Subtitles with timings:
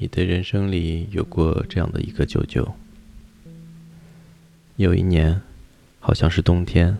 [0.00, 2.72] 你的人生里有过这样的一个舅舅。
[4.76, 5.40] 有一年，
[5.98, 6.96] 好像是冬天，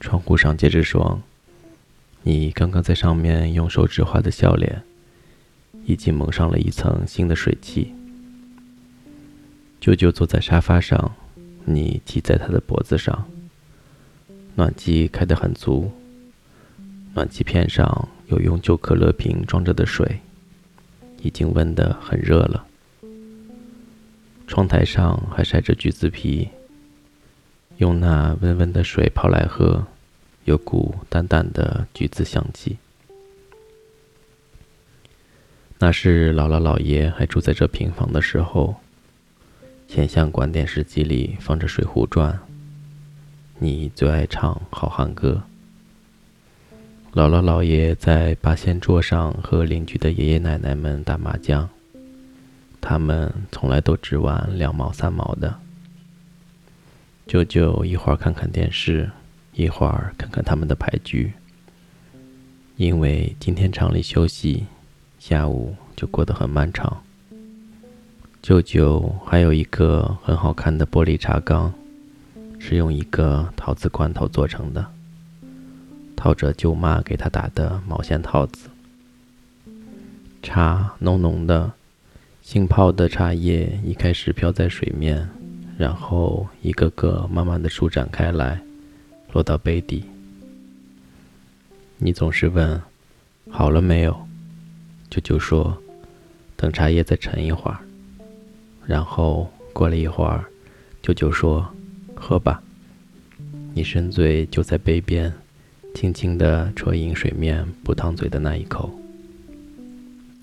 [0.00, 1.22] 窗户上结着霜，
[2.24, 4.82] 你刚刚在上面用手指画的笑脸，
[5.86, 7.94] 已经蒙上了一层新的水汽。
[9.80, 11.14] 舅舅坐在沙发上，
[11.66, 13.30] 你骑在他的脖子上，
[14.56, 15.92] 暖气开得很足，
[17.14, 20.18] 暖气片上有用旧可乐瓶装着的水。
[21.22, 22.66] 已经温得很热了。
[24.46, 26.48] 窗台上还晒着橘子皮，
[27.76, 29.86] 用那温温的水泡来喝，
[30.44, 32.78] 有股淡淡的橘子香气。
[35.78, 38.76] 那是姥姥姥爷还住在这平房的时候，
[39.86, 42.32] 前相馆电视机里放着《水浒传》，
[43.58, 45.42] 你最爱唱《好汉歌》。
[47.18, 51.68] 姥姥姥爷在八仙桌上和邻居的爷爷奶奶们打麻将，
[52.80, 55.52] 他们从来都只玩两毛三毛的。
[57.26, 59.10] 舅舅一会儿看看电视，
[59.52, 61.32] 一会儿看看他们的牌局。
[62.76, 64.66] 因为今天厂里休息，
[65.18, 67.02] 下午就过得很漫长。
[68.40, 71.74] 舅舅还有一个很好看的玻璃茶缸，
[72.60, 74.86] 是用一个陶瓷罐头做成的。
[76.18, 78.68] 套着舅妈给他打的毛线套子，
[80.42, 81.70] 茶浓浓的，
[82.42, 85.28] 浸泡的茶叶一开始飘在水面，
[85.78, 88.60] 然后一个个慢慢的舒展开来，
[89.32, 90.02] 落到杯底。
[91.98, 92.82] 你总是问
[93.48, 94.26] ：“好了没有？”
[95.08, 95.80] 舅舅说
[96.58, 97.78] ：“等茶叶再沉一会儿。”
[98.84, 100.44] 然后过了一会儿，
[101.00, 101.64] 舅舅说
[102.16, 102.60] ：“喝吧。”
[103.72, 105.32] 你深醉就在杯边。
[105.94, 108.90] 轻轻地啜饮水面不烫嘴的那一口，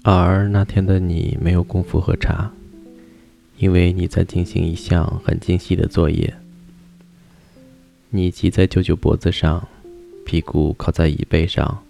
[0.03, 2.51] 而那天的你没有功夫喝茶，
[3.57, 6.33] 因为你在进行一项很精细的作业。
[8.09, 9.65] 你骑在舅舅脖子上，
[10.25, 11.83] 屁股靠在椅背上，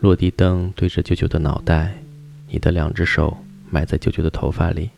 [0.00, 1.98] 落地灯对着舅舅的脑袋，
[2.50, 3.36] 你的两只手
[3.70, 4.90] 埋在舅舅的头发里，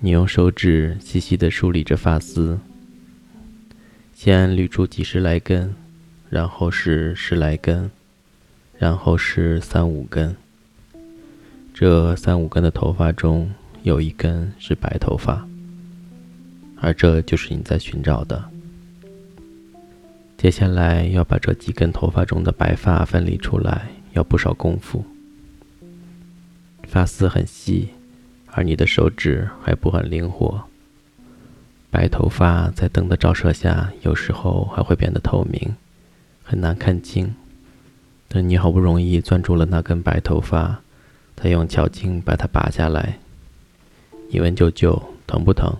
[0.00, 2.58] 你用手指细细地梳理着发丝，
[4.14, 5.72] 先捋出几十来根。
[6.32, 7.90] 然后是十来根，
[8.78, 10.34] 然后是三五根。
[11.74, 15.46] 这三五根的头发中有一根是白头发，
[16.80, 18.42] 而这就是你在寻找的。
[20.38, 25.04] 接下来要把这几根头发中的白发分离出来，要不少功夫。
[26.84, 27.90] 发丝很细，
[28.46, 30.62] 而你的手指还不很灵活。
[31.90, 35.74] 白头发在灯的照射下，有时候还会变得透明。
[36.42, 37.34] 很难看清，
[38.28, 40.80] 等你好不容易攥住了那根白头发，
[41.36, 43.18] 他用巧劲把它拔下来。
[44.28, 45.76] 你问舅舅疼不疼？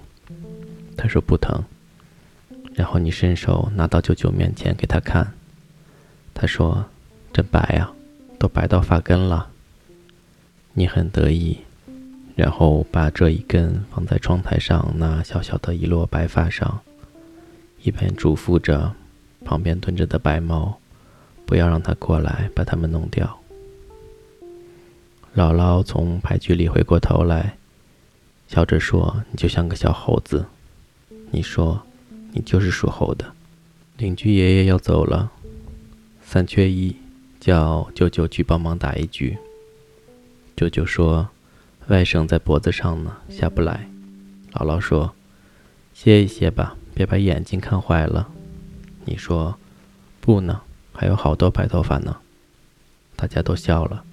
[0.97, 1.63] 他说不疼。
[2.75, 5.33] 然后你伸手拿到舅舅面前给他看，
[6.33, 6.87] 他说
[7.33, 7.93] ：“真白啊，
[8.39, 9.51] 都白到发根了。”
[10.73, 11.59] 你很得意，
[12.35, 16.81] 然后把这一根放在窗台上那小小的一摞白发上，
[17.83, 18.95] 一边嘱咐着。
[19.45, 20.79] 旁边蹲着的白猫，
[21.45, 23.39] 不要让它过来把它们弄掉。
[25.35, 27.57] 姥姥从牌局里回过头来，
[28.49, 30.45] 笑着说：“你就像个小猴子。”
[31.31, 31.83] 你说
[32.33, 33.25] ：“你就是属猴的。”
[33.97, 35.31] 邻居爷爷要走了，
[36.23, 36.97] 三缺一，
[37.41, 39.39] 叫舅舅去帮忙打一局。
[40.57, 41.29] 舅舅说
[41.89, 43.89] ：“外甥在脖子上呢，下不来。”
[44.53, 45.15] 姥姥说
[45.95, 48.29] ：“歇一歇吧，别把眼睛看坏了。”
[49.05, 49.57] 你说
[50.21, 50.61] 不呢，
[50.93, 52.17] 还有好多白头发呢。
[53.17, 54.05] 大家都笑了，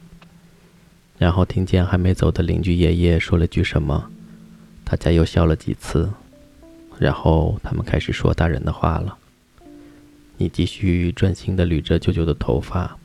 [1.18, 4.12] 然后听见还没走的邻居爷爷说了句什么，
[4.84, 6.12] 大家又笑了几次，
[7.00, 9.18] 然后他们开始说大人的话了。
[10.38, 12.98] 你继续专心地捋着舅舅的头发，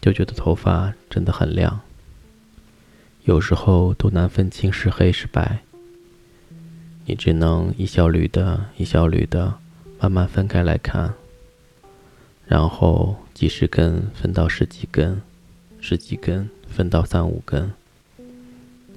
[0.00, 1.80] 舅舅的头发真的很亮，
[3.24, 5.60] 有时候都难分清是黑是白。
[7.06, 9.54] 你只能一小缕的，一小缕的。
[10.04, 11.14] 慢慢分开来看，
[12.46, 15.22] 然后几十根分到十几根，
[15.80, 17.72] 十几根分到三五根，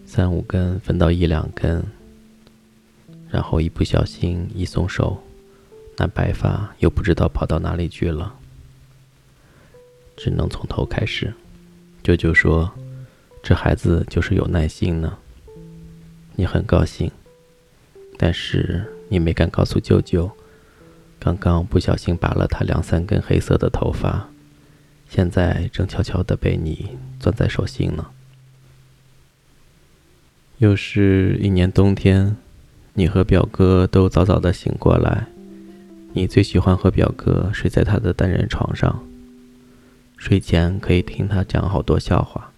[0.05, 1.81] 三五根分到一两根，
[3.29, 5.23] 然后一不小心一松手，
[5.95, 8.35] 那白发又不知道跑到哪里去了，
[10.17, 11.33] 只能从头开始。
[12.03, 12.69] 舅舅说
[13.41, 15.17] ：“这孩子就是有耐心呢。”
[16.35, 17.09] 你很高兴，
[18.17, 20.29] 但是你没敢告诉舅舅。
[21.19, 24.29] 刚刚不小心拔了他两三根黑色的头发，
[25.09, 28.07] 现在正悄悄地被你攥在手心呢。
[30.59, 32.37] 又是一年冬天，
[32.93, 35.27] 你和表哥都早早的醒过来。
[36.13, 39.03] 你最喜欢和表哥睡在他的单人床上，
[40.17, 42.51] 睡前可以听他讲好多笑话。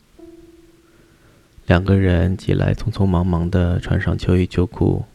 [1.65, 5.05] 两个人起来，匆匆忙忙的穿上秋衣秋裤。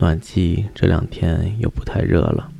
[0.00, 2.50] 暖气这两天又不太热了。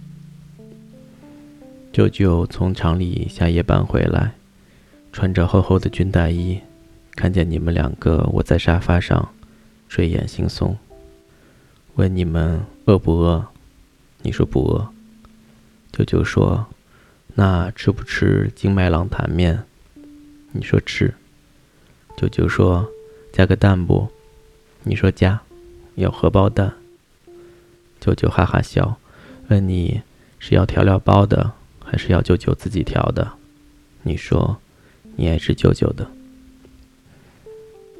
[1.90, 4.32] 舅舅从厂里下夜班回来，
[5.10, 6.60] 穿着厚厚的军大衣。
[7.16, 9.32] 看见你们两个窝在沙发上，
[9.88, 10.76] 睡眼惺忪，
[11.94, 13.46] 问你们饿不饿？
[14.20, 14.86] 你说不饿。
[15.92, 16.66] 舅舅说
[17.34, 19.64] ：“那吃不吃金麦郎坛面？”
[20.52, 21.14] 你说吃。
[22.18, 22.86] 舅舅说
[23.32, 24.08] ：“加个蛋不？”
[24.84, 25.40] 你说加。
[25.94, 26.74] 要荷包蛋。
[28.00, 28.96] 舅舅哈哈笑，
[29.48, 30.00] 问你
[30.38, 31.52] 是要调料包的，
[31.84, 33.32] 还是要舅舅自己调的？
[34.02, 34.58] 你说
[35.16, 36.10] 你爱吃舅舅的。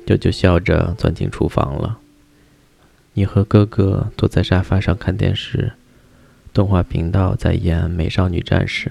[0.07, 1.99] 舅舅笑着钻进厨房了。
[3.13, 5.73] 你和哥哥坐在沙发上看电视，
[6.55, 8.89] 动画频道在演《美少女战士》。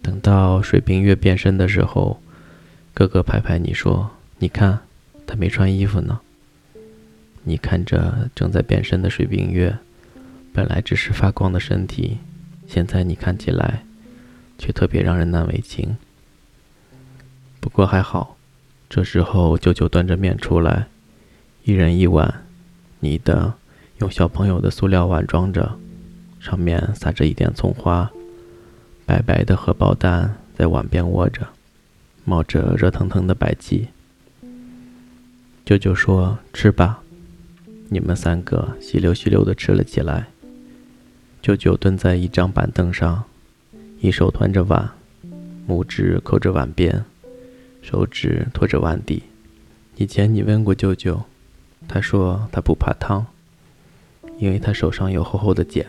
[0.00, 2.20] 等到水冰月变身的时候，
[2.94, 4.78] 哥哥拍拍你说：“你看，
[5.26, 6.20] 他没穿衣服呢。”
[7.48, 9.78] 你看着正在变身的水冰月，
[10.52, 12.18] 本来只是发光的身体，
[12.66, 13.84] 现在你看起来
[14.58, 15.96] 却特别让人难为情。
[17.60, 18.36] 不过还好。
[18.90, 20.88] 这时候，舅舅端着面出来，
[21.62, 22.42] 一人一碗。
[22.98, 23.54] 你的
[23.98, 25.78] 用小朋友的塑料碗装着，
[26.40, 28.10] 上面撒着一点葱花，
[29.04, 31.46] 白白的荷包蛋在碗边窝着，
[32.24, 33.86] 冒着热腾腾的白气。
[35.64, 37.02] 舅舅说：“吃吧。”
[37.88, 40.26] 你们三个稀溜稀溜的吃了起来。
[41.40, 43.22] 舅舅蹲在一张板凳上，
[44.00, 44.90] 一手端着碗，
[45.68, 47.04] 拇指扣着碗边。
[47.82, 49.22] 手指托着碗底。
[49.96, 51.22] 以前你问过舅舅，
[51.86, 53.24] 他说他不怕烫，
[54.38, 55.86] 因为他手上有厚厚的茧。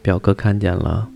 [0.00, 1.10] 表哥看见了，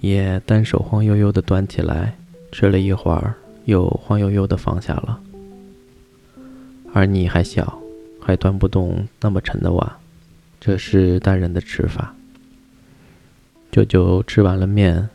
[0.00, 2.16] 也单手晃悠悠地端起来，
[2.52, 3.34] 吃了一会儿，
[3.64, 5.18] 又晃悠悠地放下了。
[6.94, 7.81] 而你还小，
[8.24, 9.92] 还端不动那么沉的碗，
[10.60, 12.14] 这是大人的吃法。
[13.70, 15.08] 舅舅吃完了面，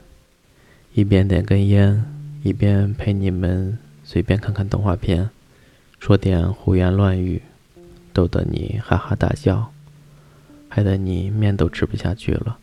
[0.93, 2.03] 一边点根烟，
[2.43, 3.77] 一边陪你们。
[4.03, 5.29] 随便看看动画片，
[5.99, 7.41] 说点胡言乱语，
[8.13, 9.73] 逗得你哈哈大笑，
[10.69, 12.57] 害得你面都吃不下去了。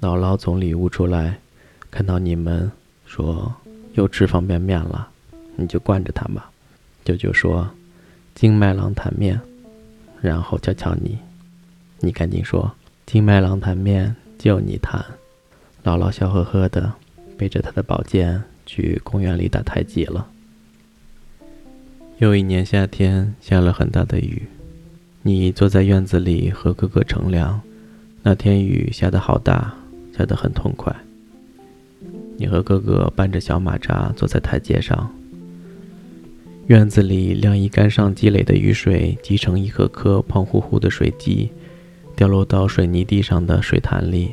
[0.00, 1.38] 姥姥从里屋出来，
[1.92, 2.72] 看到你们，
[3.06, 3.54] 说
[3.94, 5.08] 又吃方便面了，
[5.54, 6.50] 你就惯着他吧。
[7.04, 7.70] 舅舅说
[8.34, 9.40] 金麦郎坛面，
[10.20, 11.18] 然后瞧瞧你，
[12.00, 12.70] 你赶紧说
[13.06, 15.04] 金麦郎坛面就你弹。
[15.84, 16.92] 姥姥笑呵呵的，
[17.36, 18.42] 背着他的宝剑。
[18.66, 20.28] 去公园里打太极了。
[22.18, 24.46] 又一年夏天，下了很大的雨。
[25.22, 27.60] 你坐在院子里和哥哥乘凉。
[28.22, 29.74] 那天雨下得好大，
[30.16, 30.94] 下得很痛快。
[32.36, 35.12] 你和哥哥搬着小马扎坐在台阶上。
[36.70, 41.50] 院子里晾衣杆上积累的雨水积成一颗颗胖乎乎的水滴，
[42.14, 44.30] 掉落到水泥地上的水潭里。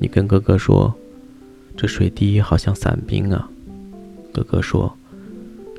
[0.00, 0.92] 你跟哥哥说。
[1.76, 3.48] 这水滴好像伞兵啊，
[4.32, 4.96] 哥哥说：“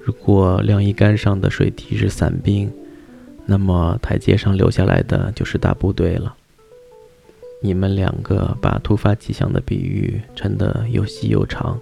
[0.04, 2.70] 如果晾衣杆上的水滴是伞兵，
[3.46, 6.36] 那么台阶上留下来的就是大部队了。”
[7.64, 11.80] 你们两个把突发奇想的比喻撑得又细又长，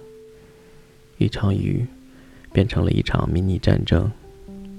[1.18, 1.84] 一场雨
[2.54, 4.08] 变成了一场迷你战争，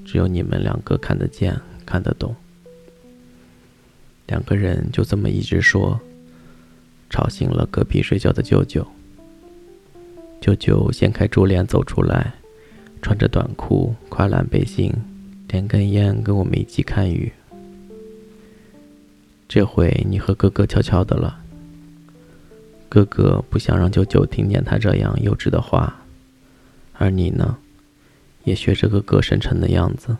[0.05, 2.34] 只有你们两个看得见、看得懂。
[4.27, 6.00] 两个人就这么一直说，
[7.10, 8.88] 吵醒了隔壁睡觉的舅舅。
[10.39, 12.34] 舅舅掀开珠帘走出来，
[13.01, 14.94] 穿着短裤、跨栏背心，
[15.46, 17.34] 点根烟，跟我们一起看雨。
[19.50, 21.41] 这回你和哥哥悄悄的了。
[22.88, 26.01] 哥哥不想让舅舅听见他这样幼稚的话，
[26.94, 27.58] 而你呢，
[28.46, 30.16] 也学着哥哥深沉的样子。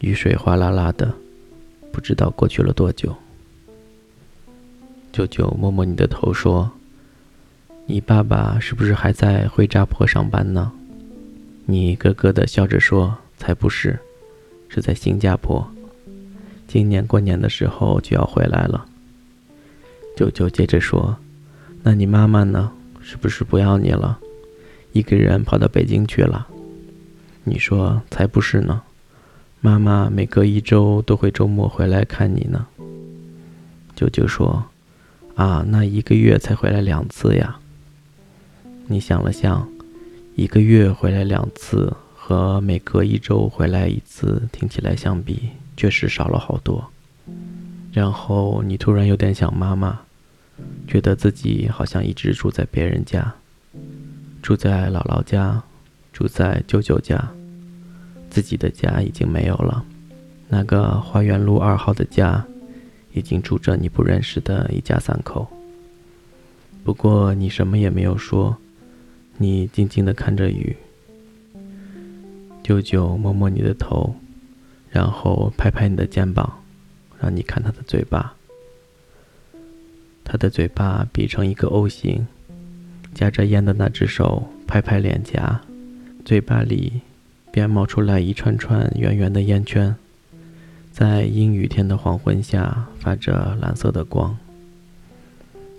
[0.00, 1.12] 雨水哗啦啦的，
[1.92, 3.14] 不知道过去了多久。
[5.12, 6.70] 舅舅摸摸你的头说。
[7.90, 10.70] 你爸爸是不是还在灰渣坡上班呢？
[11.64, 13.98] 你咯咯的笑着说：“才不是，
[14.68, 15.66] 是在新加坡。
[16.66, 18.84] 今年过年的时候就要回来了。”
[20.14, 21.16] 舅舅接着说
[21.82, 22.70] ：“那你妈妈呢？
[23.00, 24.20] 是不是不要你了，
[24.98, 26.48] 一个人跑到北京去了？”
[27.44, 28.82] 你说：“才不是呢，
[29.60, 32.66] 妈妈每隔一周都会周末回来看你呢。”
[33.94, 34.64] 舅舅说
[35.34, 37.58] ：“啊，那一个月才回来两次呀。”
[38.90, 39.68] 你想了想，
[40.34, 46.90] 一个月回来两次，和每隔一周回来一次听起来相比，确实少了好多。
[47.92, 50.00] 然后你突然有点想妈妈，
[50.86, 53.34] 觉得自己好像一直住在别人家，
[54.48, 55.62] 住在姥姥家，
[56.10, 57.22] 住在舅舅家，
[58.30, 59.84] 自己的家已经没有了。
[60.48, 62.42] 那个花园路二号的家，
[63.12, 65.46] 已经住着你不认识的一家三口。
[66.82, 68.56] 不过你什么也没有说，
[69.36, 70.74] 你静静的看着雨。
[72.62, 74.14] 舅舅摸摸你的头，
[74.88, 76.50] 然后拍拍你的肩膀，
[77.20, 78.34] 让你看他的嘴巴。
[80.24, 82.26] 他的嘴巴比成一个 O 型，
[83.18, 85.60] 夹着烟的那只手拍拍脸颊，
[86.24, 87.00] 嘴巴里
[87.50, 89.96] 便冒出来一串串圆圆的烟圈，
[90.92, 94.38] 在阴雨天的黄昏下发着蓝色的光。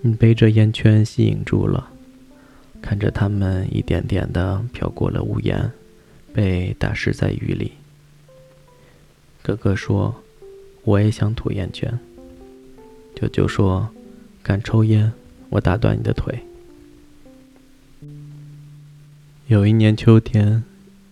[0.01, 1.89] 你被这烟圈吸引住了，
[2.81, 5.71] 看着它们一点点地飘过了屋檐，
[6.33, 7.71] 被打湿在雨里。
[9.41, 10.13] 哥哥说
[10.83, 11.97] ：“我也想吐烟圈。”
[13.15, 13.87] 舅舅说
[14.43, 15.13] ：“敢抽烟，
[15.47, 16.37] 我打断你的腿。”
[19.49, 20.63] 有一年秋天，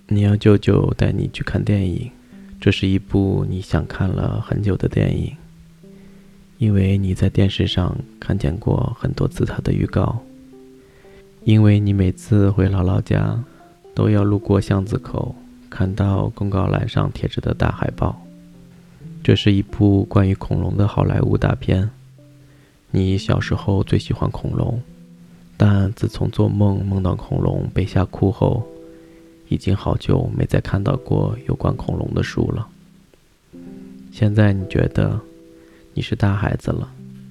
[0.10, 2.12] 你要舅舅带你去看电影，
[2.62, 5.36] 这是一部你想看了很久的电影。
[6.60, 10.20] 因为你在电视上看见过很多次他的预告，
[11.46, 13.44] 因为你每次回姥姥家，
[13.96, 15.36] 都要路过巷子口，
[15.67, 18.22] 看到公告栏上贴着的大海报。
[19.24, 21.89] 这是一部关于恐龙的好莱坞大片。
[22.91, 24.79] 你小时候最喜欢恐龙，
[25.58, 28.66] 但自从做梦梦到恐龙被吓哭后，
[29.50, 32.68] 已经好久没再看到过有关恐龙的书了。
[34.12, 35.20] 现在你觉得？
[35.94, 36.88] 你是大孩子了，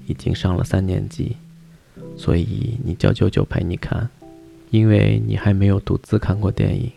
[0.08, 1.36] 已经上了三年级，
[2.16, 4.10] 所以你叫舅舅陪你看，
[4.70, 6.90] 因为你还没有独自看过电影。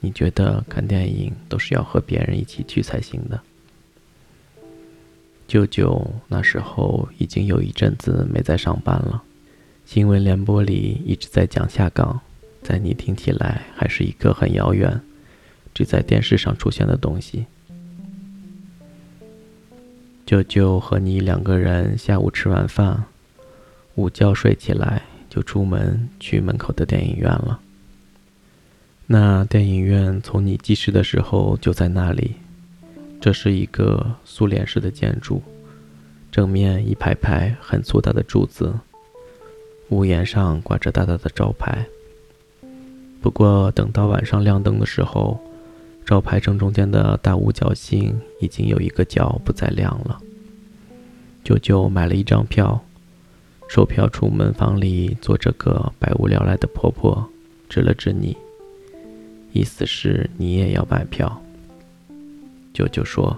[0.00, 3.40] 你觉得看电影都是要和别人一起去才行的。
[5.46, 9.22] 舅舅那时候已经有一阵子没在上班了，
[9.88, 12.20] 新闻联播里一直在讲下岗，
[12.62, 15.00] 在你听起来还是一个很遥远，
[15.72, 17.46] 只在电视上出现的东西。
[20.26, 23.02] 舅舅和你两个人下午吃完饭，
[23.94, 27.58] 午觉睡起来就出门去门口的电影院了。
[29.06, 32.34] 那电影院从你记事的时候就在那里。
[33.22, 35.42] 这是一个苏联式的建筑，
[36.30, 38.78] 正面一排排很粗大的柱子，
[39.90, 41.86] 屋檐上挂着大大的招牌。
[43.20, 45.40] 不过等到晚上亮灯的时候，
[46.04, 50.20] 招牌正中间的大五角星已经有一个角不再亮了。
[51.42, 52.80] 舅舅买了一张票，
[53.68, 57.26] 售票处门房里坐着个百无聊赖的婆婆，
[57.68, 58.36] 指了指你，
[59.52, 61.42] 意思是你也要买票。
[62.72, 63.36] 舅舅说：“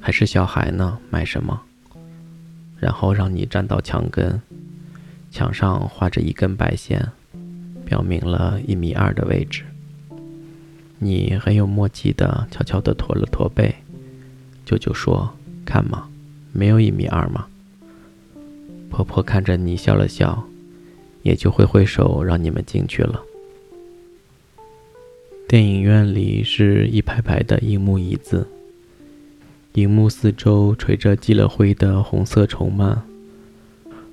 [0.00, 1.60] 还是小孩呢，买什么？”
[2.78, 4.40] 然后让你站到墙根，
[5.32, 7.10] 墙上画着一根白线，
[7.86, 9.64] 表明了一米二的位置。
[10.98, 13.74] 你很有默契的悄悄地驼了驼背，
[14.66, 15.34] 舅舅说
[15.64, 16.06] ：“看嘛，
[16.52, 17.46] 没有一米二嘛。”
[18.90, 20.46] 婆婆看着你笑了笑，
[21.22, 23.22] 也就挥挥手让你们进去了。
[25.48, 28.46] 电影院里是一排排的银幕椅子，
[29.72, 33.02] 荧幕四周垂着积了灰的红色绸幔，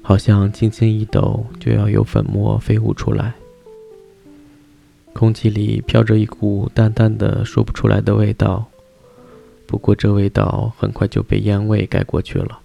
[0.10, 3.36] 好像轻轻一抖就要有粉末飞舞出来。
[5.14, 8.66] 空气里飘着一股淡淡的、说不出来的味道，
[9.68, 12.60] 不过这味道很快就被烟味盖过去了。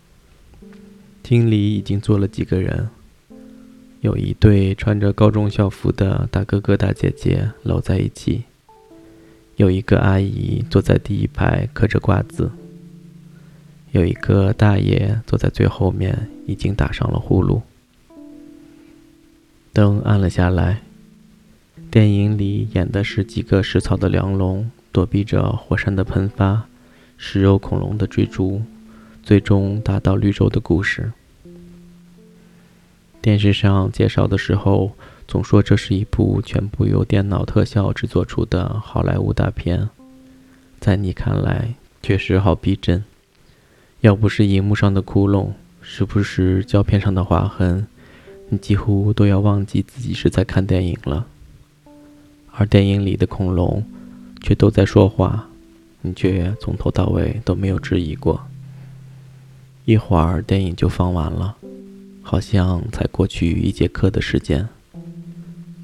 [1.23, 2.89] 厅里已经坐了几个人，
[4.01, 8.45] 有一对穿着高中校服的大哥哥大姐姐搂在一起，
[9.57, 12.51] 有一个阿姨坐在第一排嗑着瓜子，
[13.95, 17.63] 有一个大爷坐在最后面，已经打上了呼噜。
[19.73, 20.83] 灯暗了下来。
[21.93, 26.67] 电影里演的是几个食草的梁龙躲避着火山的喷发、
[27.17, 28.63] 食肉恐龙的追逐，
[29.23, 31.13] 最终达到绿洲的故事。
[33.23, 34.91] 电视上介绍的时候
[35.29, 39.89] 总说这是一部全部由电脑特效制作出的好莱坞大片，
[40.81, 43.05] 在你看来确实好逼真。
[44.05, 47.87] 要不是荧幕上的窟窿，时不时胶片上的划痕，
[48.51, 51.27] 你几乎都要忘记自己是在看电影了。
[52.51, 53.83] 而电影里的恐龙
[54.43, 55.49] 却都在说话，
[56.03, 58.45] 你却从头到尾都没有质疑过。
[59.87, 61.57] 一会儿电影就放完了，
[62.21, 64.69] 好像才过去一节课的时间。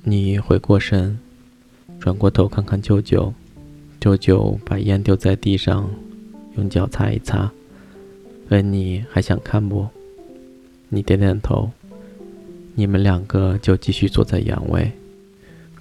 [0.03, 1.19] 你回过身，
[1.99, 3.33] 转过头看看舅舅，
[3.99, 5.89] 舅舅把烟丢在地上，
[6.59, 7.51] 用脚擦一擦，
[8.51, 9.87] 问你还想看不？
[10.89, 11.71] 你点点头。
[12.75, 14.91] 你们两个就继续坐在原位。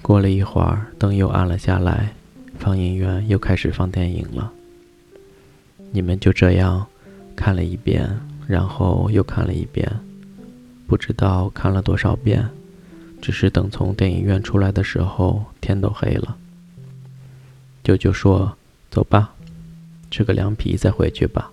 [0.04, 2.14] 过了一会儿，灯又暗了下来，
[2.60, 4.52] 放映员又开始放电影了。
[5.92, 6.86] 你们就这样
[7.36, 8.08] 看了一遍，
[8.48, 9.92] 然后又看了一遍，
[10.86, 12.48] 不知道看了多少遍。
[13.20, 16.38] 只是等从电影院出来的时候，天都黑了。
[17.84, 18.56] 舅舅说
[18.92, 19.34] ：“走吧，
[20.12, 21.52] 吃个凉皮再回去吧。”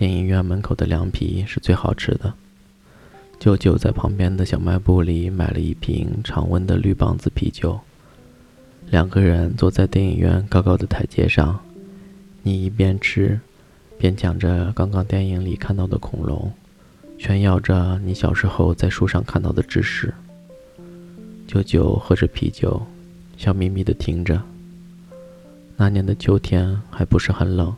[0.00, 2.32] 电影院门口的凉皮是最好吃的。
[3.38, 7.78] 舅舅在旁边的小卖部里买了一瓶常温的绿棒子啤酒。
[8.88, 11.60] 两个人坐在电影院高高的台阶上，
[12.42, 13.38] 你一边吃，
[13.98, 16.50] 边讲着刚刚电影里看到的恐龙。
[17.18, 20.14] 炫耀着你小时候在书上看到的知识。
[21.46, 22.80] 舅舅喝着啤酒，
[23.36, 24.40] 笑眯眯地听着。
[25.76, 27.76] 那年的秋天还不是很冷，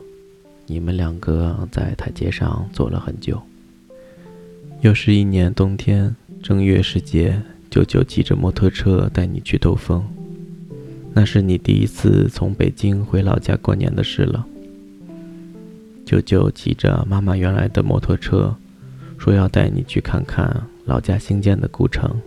[0.65, 3.41] 你们两个在台阶上坐了很久。
[4.81, 10.03] 又是一年冬天，正月时节，舅舅骑着摩托车带你去兜风。
[11.13, 14.45] 那是你第一次从北京回老家过年的事了。
[16.05, 18.55] 舅舅骑着妈妈原来的摩托车。
[19.15, 22.19] 说要带你去看看老家新建的古城。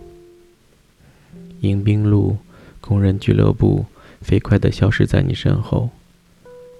[1.59, 2.37] 迎宾路
[2.81, 3.85] 工人俱乐部
[4.21, 5.91] 飞快地消失在你身后，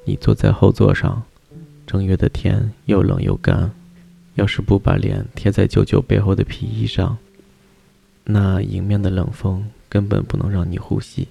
[0.05, 1.21] 你坐在后座上。
[1.87, 3.71] 正月的天又冷又干，
[4.35, 7.17] 要是不把脸贴在舅舅背后的皮衣上，
[8.25, 11.29] 那迎面的冷风根本不能让你呼吸。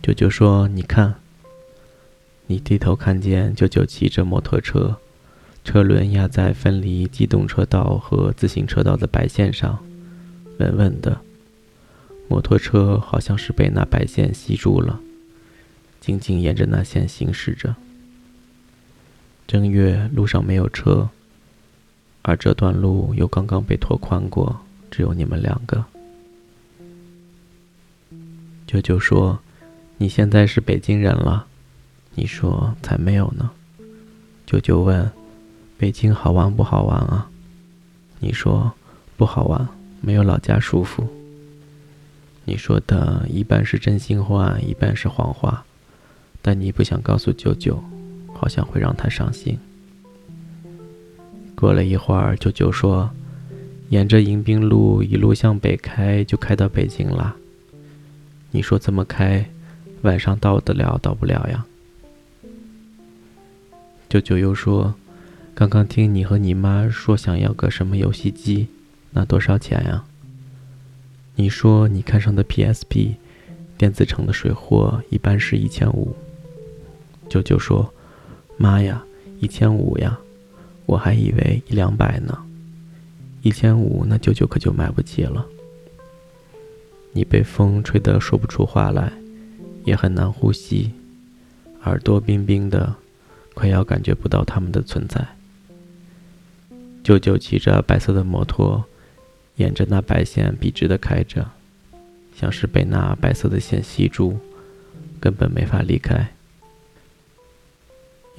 [0.00, 1.16] 舅舅说：“你看。”
[2.46, 4.96] 你低头看见舅舅骑着摩托车。
[5.64, 9.78] 车轮压在分离机动车道和自行车道的白线上，
[10.58, 11.20] 稳稳的。
[12.28, 15.00] 摩托车好像是被那白线吸住了，
[16.00, 17.74] 静静沿着那线行驶着。
[19.52, 21.10] 正月路上没有车，
[22.22, 24.58] 而这段路又刚刚被拓宽过，
[24.90, 25.84] 只有你们两个。
[28.66, 29.38] 舅舅说
[29.98, 31.46] ：“你现在是北京人了。”
[32.16, 33.50] 你说：“才没有呢。”
[34.48, 35.12] 舅舅问。
[35.76, 37.28] 北京好玩不好玩啊？
[38.20, 38.72] 你说
[39.18, 39.68] 不好玩，
[40.00, 41.06] 没有老家舒服。
[42.46, 45.62] 你说的一半是真心话，一半是谎话，
[46.40, 47.84] 但你不想告诉舅舅，
[48.42, 49.56] 好像会让他伤心。
[51.54, 53.08] 过了一会儿，舅舅说
[53.90, 57.36] ：“沿着迎宾路一路向北开，就开到北京了。”
[58.50, 59.48] 你说怎么开？
[60.02, 61.64] 晚上到得了，到不了呀？
[64.08, 64.94] 舅舅又说。
[65.54, 68.66] 刚刚听你和你妈说想要个什么游戏机，
[69.12, 70.04] 那多少钱呀？
[71.36, 73.14] 你说你看上的 PSP，
[73.78, 76.16] 电子城的水货一般是一千五。
[77.28, 77.94] 舅舅说
[78.62, 79.02] ：“妈呀，
[79.40, 80.16] 一千五呀，
[80.86, 82.46] 我还以为一两百呢。
[83.42, 85.44] 一千五，那舅舅可就买不起了。”
[87.10, 89.12] 你被风吹得说不出话来，
[89.84, 90.92] 也很难呼吸，
[91.82, 92.94] 耳朵冰冰的，
[93.52, 95.26] 快要感觉不到他们的存在。
[97.02, 98.84] 舅舅骑着白色的摩托，
[99.56, 101.50] 沿着那白线笔直地开着，
[102.32, 104.38] 像是被那白色的线吸住，
[105.18, 106.32] 根本没法离开。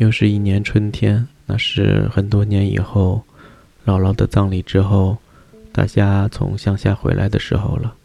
[0.03, 3.23] 又是一年春天，那是很多年以后，
[3.85, 5.17] 姥姥的葬礼之后，
[5.71, 7.95] 大家从乡下回来的时候了。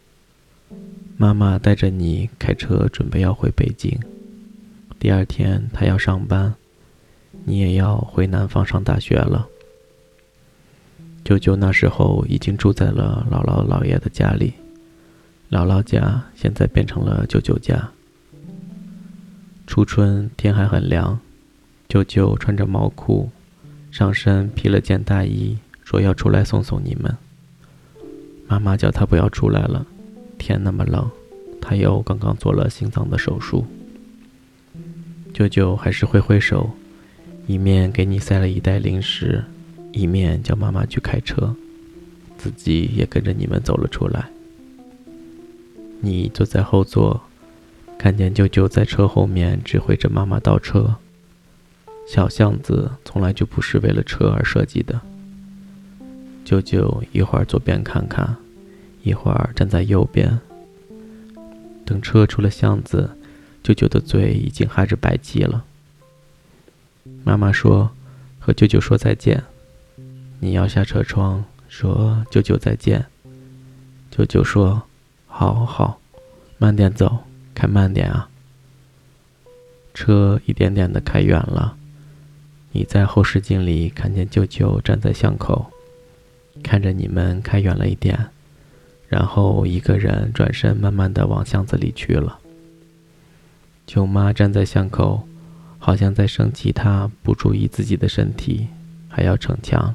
[1.17, 3.99] 妈妈带着你开车，准备要回北京。
[5.01, 6.55] 第二天她要上班，
[7.45, 9.45] 你也要回南方上大学了。
[11.25, 14.53] 舅舅那时候已经住在了姥姥姥爷的家里，
[15.51, 17.91] 姥姥家现在变成了舅舅家。
[19.67, 21.19] 初春天还很凉，
[21.89, 23.31] 舅舅穿着毛裤，
[23.91, 27.17] 上身披了件大衣，说要出来送送你们。
[28.47, 29.87] 妈妈叫他不要出来了，
[30.37, 31.11] 天那么冷，
[31.63, 33.65] 他又刚刚做了心脏的手术。
[35.33, 36.71] 舅舅还是挥挥手，
[37.47, 39.43] 一面给你塞了一袋零食。
[39.93, 41.57] 一面叫妈妈去开车，
[42.37, 44.29] 自己也跟着你们走了出来。
[46.03, 47.23] 你坐在后座，
[47.97, 50.95] 看见舅舅在车后面指挥着妈妈倒车。
[52.09, 54.99] 小巷子从来就不是为了车而设计的。
[56.43, 58.35] 舅舅一会儿左边看看，
[59.03, 60.41] 一会儿站在右边。
[61.85, 63.11] 等车出了巷子，
[63.63, 65.63] 舅舅的嘴已经含着白气了。
[67.25, 67.91] 妈妈说
[68.41, 69.45] ：“和舅舅说再见。”
[70.41, 73.05] 你摇下车窗，说：“舅舅再见。”
[74.11, 74.83] 舅舅说
[75.29, 76.01] ：“好好，
[76.57, 77.19] 慢点走，
[77.55, 78.31] 开慢点啊。”
[79.93, 81.77] 车一点点的开远了，
[82.73, 85.71] 你在后视镜里看见舅舅站在巷口，
[86.63, 88.29] 看着你们开远了一点，
[89.09, 92.39] 然后一个人转身，慢慢的往巷子里去了。
[93.87, 95.27] 舅妈站在巷口，
[95.79, 98.69] 好像在生气，她不注意自己的身体，
[99.09, 99.95] 还要逞强。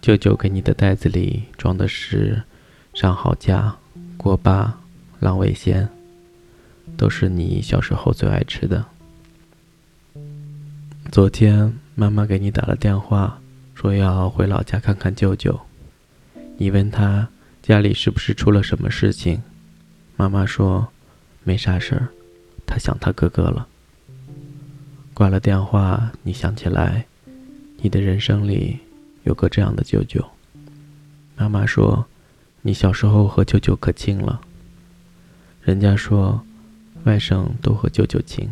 [0.00, 2.44] 舅舅给你的袋子里装的是
[2.94, 3.76] 上好佳、
[4.16, 4.78] 锅巴、
[5.18, 5.88] 浪味仙。
[6.96, 8.86] 都是你小时候最爱吃的。
[11.16, 13.40] 昨天妈妈给你打了电话，
[13.74, 15.58] 说要回老家看看舅舅。
[16.58, 17.26] 你问他
[17.62, 19.42] 家里是不是出了什么事情，
[20.14, 20.86] 妈妈说
[21.42, 22.08] 没啥事儿，
[22.66, 23.66] 他想他哥哥了。
[25.14, 27.06] 挂了电话，你想起来，
[27.78, 28.78] 你的人生里
[29.24, 30.22] 有个这样的舅舅。
[31.34, 32.04] 妈妈说，
[32.60, 34.38] 你小时候和舅舅可亲了。
[35.62, 36.44] 人家说。
[37.04, 38.50] 外甥都和舅舅亲。